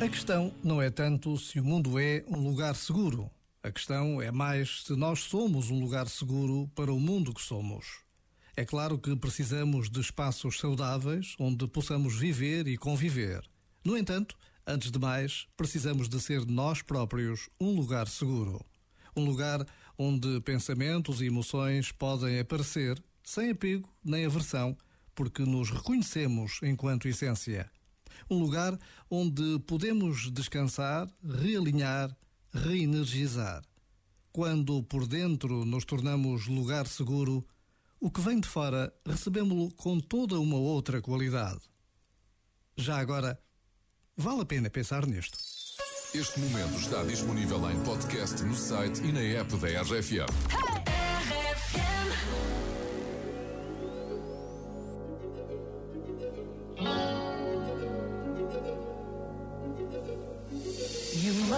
A 0.00 0.08
questão 0.08 0.54
não 0.62 0.80
é 0.80 0.90
tanto 0.90 1.36
se 1.36 1.58
o 1.58 1.64
mundo 1.64 1.98
é 1.98 2.24
um 2.28 2.38
lugar 2.38 2.76
seguro. 2.76 3.28
A 3.60 3.72
questão 3.72 4.22
é 4.22 4.30
mais 4.30 4.84
se 4.84 4.94
nós 4.94 5.24
somos 5.24 5.70
um 5.70 5.80
lugar 5.80 6.06
seguro 6.06 6.70
para 6.72 6.92
o 6.92 7.00
mundo 7.00 7.34
que 7.34 7.42
somos. 7.42 7.84
É 8.56 8.64
claro 8.64 8.96
que 8.96 9.16
precisamos 9.16 9.90
de 9.90 10.00
espaços 10.00 10.60
saudáveis 10.60 11.34
onde 11.36 11.66
possamos 11.66 12.16
viver 12.16 12.68
e 12.68 12.78
conviver. 12.78 13.42
No 13.84 13.98
entanto, 13.98 14.36
antes 14.64 14.92
de 14.92 15.00
mais, 15.00 15.48
precisamos 15.56 16.08
de 16.08 16.20
ser 16.20 16.46
nós 16.46 16.80
próprios 16.80 17.50
um 17.60 17.74
lugar 17.74 18.06
seguro. 18.06 18.64
Um 19.16 19.24
lugar 19.24 19.66
onde 19.98 20.40
pensamentos 20.42 21.20
e 21.20 21.26
emoções 21.26 21.90
podem 21.90 22.38
aparecer 22.38 23.02
sem 23.24 23.50
apego 23.50 23.92
nem 24.04 24.24
aversão, 24.24 24.76
porque 25.12 25.42
nos 25.42 25.70
reconhecemos 25.70 26.60
enquanto 26.62 27.08
essência. 27.08 27.68
Um 28.30 28.38
lugar 28.38 28.78
onde 29.10 29.58
podemos 29.60 30.30
descansar, 30.30 31.08
realinhar, 31.22 32.16
reenergizar. 32.52 33.62
Quando 34.32 34.82
por 34.82 35.06
dentro 35.06 35.64
nos 35.64 35.84
tornamos 35.84 36.46
lugar 36.46 36.86
seguro, 36.86 37.46
o 38.00 38.10
que 38.10 38.20
vem 38.20 38.38
de 38.40 38.48
fora 38.48 38.92
recebemos-lo 39.04 39.72
com 39.74 39.98
toda 39.98 40.38
uma 40.38 40.56
outra 40.56 41.00
qualidade. 41.00 41.60
Já 42.76 42.98
agora, 42.98 43.40
vale 44.16 44.42
a 44.42 44.46
pena 44.46 44.70
pensar 44.70 45.06
nisto. 45.06 45.38
Este 46.14 46.40
momento 46.40 46.78
está 46.78 47.02
disponível 47.02 47.70
em 47.70 47.78
podcast 47.82 48.42
no 48.42 48.54
site 48.54 49.02
e 49.02 49.12
na 49.12 49.20
app 49.20 49.54
da 49.56 49.82
RFM. 49.82 50.67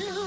do? 0.00 0.21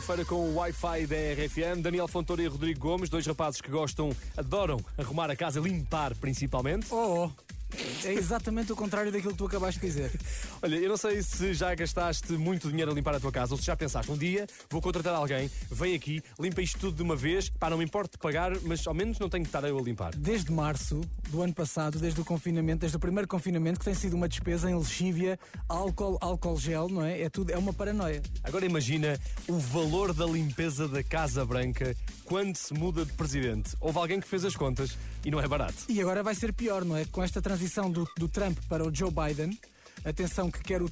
De 0.00 0.06
quinta-feira 0.06 0.24
com 0.24 0.36
o 0.36 0.54
Wi-Fi 0.56 1.06
da 1.06 1.16
RFM. 1.16 1.82
Daniel 1.82 2.08
Fontoura 2.08 2.42
e 2.42 2.46
Rodrigo 2.46 2.80
Gomes, 2.80 3.10
dois 3.10 3.26
rapazes 3.26 3.60
que 3.60 3.70
gostam, 3.70 4.10
adoram 4.36 4.80
arrumar 4.96 5.30
a 5.30 5.36
casa, 5.36 5.60
limpar 5.60 6.14
principalmente. 6.14 6.86
Oh, 6.90 7.26
oh. 7.26 7.59
É 8.04 8.12
exatamente 8.12 8.72
o 8.72 8.76
contrário 8.76 9.12
daquilo 9.12 9.32
que 9.32 9.38
tu 9.38 9.46
acabaste 9.46 9.80
de 9.80 9.86
dizer. 9.86 10.10
Olha, 10.62 10.76
eu 10.76 10.88
não 10.88 10.96
sei 10.96 11.22
se 11.22 11.54
já 11.54 11.74
gastaste 11.74 12.32
muito 12.32 12.68
dinheiro 12.68 12.90
a 12.90 12.94
limpar 12.94 13.14
a 13.14 13.20
tua 13.20 13.32
casa 13.32 13.54
ou 13.54 13.58
se 13.58 13.64
já 13.64 13.76
pensaste 13.76 14.10
um 14.10 14.16
dia 14.16 14.46
vou 14.68 14.80
contratar 14.80 15.14
alguém, 15.14 15.50
vem 15.70 15.94
aqui, 15.94 16.22
limpa 16.38 16.62
isto 16.62 16.78
tudo 16.78 16.96
de 16.96 17.02
uma 17.02 17.16
vez, 17.16 17.48
pá, 17.48 17.70
não 17.70 17.78
me 17.78 17.84
importa 17.84 18.12
de 18.12 18.18
pagar, 18.18 18.52
mas 18.62 18.86
ao 18.86 18.94
menos 18.94 19.18
não 19.18 19.28
tenho 19.28 19.44
que 19.44 19.48
estar 19.48 19.64
eu 19.64 19.78
a 19.78 19.82
limpar. 19.82 20.14
Desde 20.14 20.50
março 20.52 21.00
do 21.28 21.42
ano 21.42 21.54
passado, 21.54 21.98
desde 21.98 22.20
o 22.20 22.24
confinamento, 22.24 22.80
desde 22.80 22.96
o 22.96 23.00
primeiro 23.00 23.26
confinamento, 23.26 23.78
que 23.78 23.84
tem 23.84 23.94
sido 23.94 24.14
uma 24.14 24.28
despesa 24.28 24.70
em 24.70 24.76
lexívia, 24.76 25.38
álcool, 25.68 26.18
álcool 26.20 26.56
gel, 26.56 26.88
não 26.88 27.04
é? 27.04 27.22
É 27.22 27.28
tudo, 27.28 27.50
é 27.50 27.58
uma 27.58 27.72
paranoia. 27.72 28.22
Agora 28.42 28.64
imagina 28.64 29.18
o 29.48 29.58
valor 29.58 30.12
da 30.12 30.26
limpeza 30.26 30.86
da 30.86 31.02
Casa 31.02 31.44
Branca 31.44 31.96
quando 32.24 32.56
se 32.56 32.72
muda 32.72 33.04
de 33.04 33.12
presidente. 33.12 33.76
Houve 33.80 33.98
alguém 33.98 34.20
que 34.20 34.28
fez 34.28 34.44
as 34.44 34.54
contas 34.54 34.96
e 35.24 35.30
não 35.30 35.40
é 35.40 35.48
barato. 35.48 35.74
E 35.88 36.00
agora 36.00 36.22
vai 36.22 36.34
ser 36.34 36.52
pior, 36.52 36.84
não 36.84 36.96
é? 36.96 37.04
Com 37.04 37.22
esta 37.22 37.42
transição 37.42 37.89
do, 37.90 38.08
do 38.16 38.28
Trump 38.28 38.58
para 38.68 38.86
o 38.86 38.94
Joe 38.94 39.10
Biden, 39.10 39.58
atenção 40.04 40.50
que 40.50 40.62
quer 40.62 40.82
o 40.82 40.88